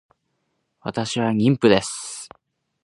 [0.81, 2.27] 私は妊婦です